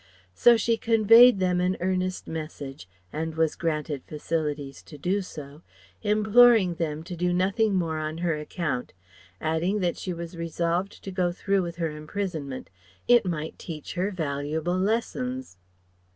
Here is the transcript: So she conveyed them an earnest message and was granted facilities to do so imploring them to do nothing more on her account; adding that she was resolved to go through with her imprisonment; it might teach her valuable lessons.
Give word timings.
So 0.33 0.57
she 0.57 0.77
conveyed 0.77 1.37
them 1.37 1.61
an 1.61 1.77
earnest 1.79 2.27
message 2.27 2.89
and 3.13 3.35
was 3.35 3.55
granted 3.55 4.01
facilities 4.03 4.81
to 4.81 4.97
do 4.97 5.21
so 5.21 5.61
imploring 6.01 6.73
them 6.73 7.03
to 7.03 7.15
do 7.15 7.31
nothing 7.31 7.75
more 7.75 7.99
on 7.99 8.17
her 8.17 8.35
account; 8.35 8.93
adding 9.39 9.79
that 9.81 9.97
she 9.99 10.11
was 10.11 10.35
resolved 10.35 11.03
to 11.03 11.11
go 11.11 11.31
through 11.31 11.61
with 11.61 11.75
her 11.75 11.91
imprisonment; 11.91 12.71
it 13.07 13.27
might 13.27 13.59
teach 13.59 13.93
her 13.93 14.09
valuable 14.09 14.73
lessons. 14.75 15.57